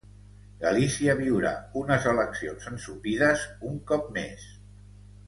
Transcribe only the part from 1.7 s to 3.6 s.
unes eleccions ensopides